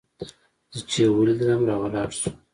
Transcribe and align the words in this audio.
زه 0.75 0.81
چې 0.91 0.99
يې 1.05 1.07
ولېدلم 1.17 1.61
راولاړ 1.69 2.09
سو. 2.19 2.29